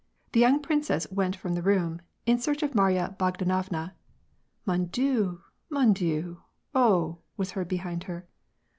The 0.31 0.39
young 0.39 0.61
princess 0.63 1.05
went 1.11 1.35
from 1.35 1.53
the 1.53 1.61
room 1.61 2.01
in 2.25 2.39
search 2.39 2.63
of 2.63 2.73
Marya 2.73 3.15
Bogdanovna 3.19 3.93
^' 4.67 4.67
Mo7i 4.67 4.89
Dieu 4.91 5.41
/ 5.55 5.69
Mon 5.69 5.93
Dieu 5.93 6.41
/ 6.57 6.73
Oh!" 6.73 7.19
was 7.37 7.51
heard 7.51 7.67
behind 7.67 8.05
her. 8.05 8.25